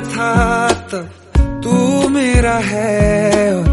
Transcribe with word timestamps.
था 0.00 0.68
तो 0.90 0.98
तू 1.62 2.08
मेरा 2.08 2.54
है 2.64 3.54
और 3.54 3.68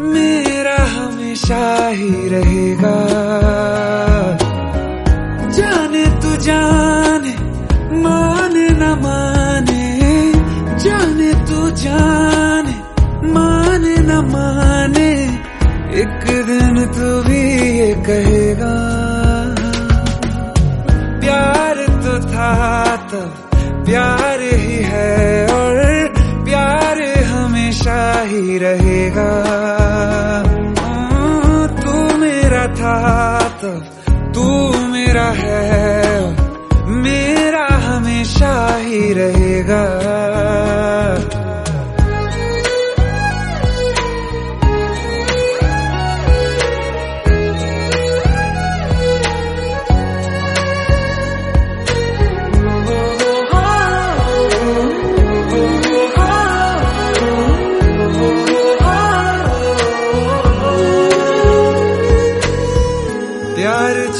मेरा 0.00 0.76
हमेशा 0.84 1.88
ही 1.88 2.28
रहेगा। 2.28 2.96
जाने 5.48 6.04
तू 6.22 6.36
जाने, 6.36 7.32
माने 8.02 8.68
न 8.68 8.90
माने, 9.02 9.84
जाने 10.78 11.32
तू 11.32 11.70
जाने, 11.70 12.74
माने 13.32 13.96
न 13.96 14.20
माने, 14.32 15.10
एक 16.00 16.24
दिन 16.46 16.86
तू 16.86 17.22
भी 17.22 17.42
ये 17.78 17.94
कहेगा। 18.06 18.74
प्यार 21.20 21.86
तो 22.04 22.18
था 22.28 22.96
तब, 22.96 23.34
प्यार 23.86 24.40
ही 24.40 24.76
है 24.84 25.47
ही 28.38 28.58
रहेगा। 28.58 29.30
हाँ, 30.80 31.68
तू 31.68 32.18
मेरा 32.18 32.66
था 32.66 33.40
तो 33.62 33.72
तू 34.34 34.46
मेरा 34.88 35.30
है। 35.36 36.36
मेरा 36.86 37.66
हमेशा 37.66 38.76
ही 38.76 39.12
रहेगा। 39.12 40.27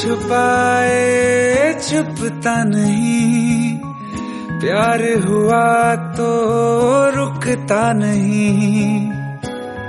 छुपाए, 0.01 1.73
छुपता 1.83 2.55
नहीं। 2.65 3.79
प्यार 4.61 5.03
हुआ 5.29 5.95
तो 5.95 6.29
रुकता 7.11 7.93
नहीं। 7.93 9.11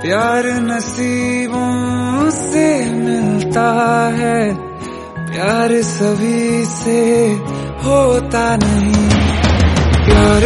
प्यार 0.02 0.46
नसीबों 0.46 2.30
से 2.30 2.68
मिलता 2.90 3.68
है, 4.12 4.54
प्यार 5.32 5.82
सभी 5.82 6.64
से 6.64 7.00
होता 7.84 8.56
नहीं। 8.56 9.08
प्यार 10.04 10.42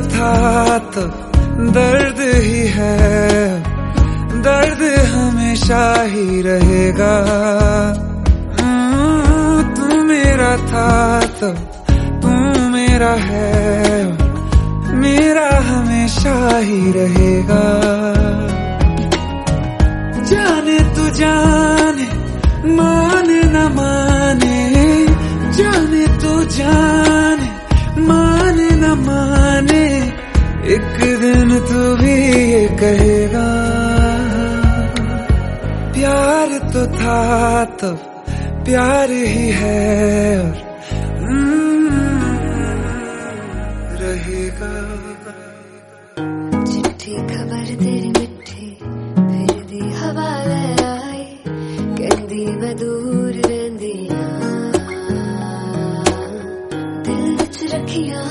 था 0.00 0.78
तो 0.78 1.00
दर्द 1.72 2.20
ही 2.20 2.66
है। 2.66 3.62
दर्द 4.42 5.08
हमेशा 5.08 6.02
ही 6.02 6.42
रहेगा। 6.42 7.14
हाँ, 8.60 9.74
तू 9.74 10.02
मेरा 10.02 10.56
था 10.56 11.20
तो 11.20 11.50
तू 12.22 12.28
मेरा 12.68 13.12
है। 13.12 14.06
मेरा 14.92 15.50
हमेशा 15.58 16.58
ही 16.58 16.92
रहेगा। 16.92 17.64
जाने 20.22 20.78
तू 20.78 21.08
जाने 21.08 22.06
माने 22.76 22.95
एक 30.86 30.98
दिन 31.20 31.50
तू 31.68 31.80
भी 32.00 32.14
ये 32.52 32.66
कहेगा, 32.80 33.46
प्यार 35.94 36.50
तो 36.72 36.86
था 36.98 37.20
तो 37.80 37.90
प्यार 38.66 39.10
ही 39.10 39.48
है 39.60 40.38
और 40.40 40.54
हम्म, 41.22 41.88
रहेगा। 44.02 44.72
चिट्ठी 46.70 47.14
खबर 47.32 47.66
तेरी 47.82 48.10
मिठी 48.18 48.68
फिर 48.80 49.62
दी 49.70 49.82
हवा 50.00 50.30
लहराई 50.48 51.24
कहती 51.98 52.44
मैं 52.62 52.74
दूर 52.82 53.32
रहंदी 53.48 53.96
दिल 57.06 57.24
रखिया 57.74 58.25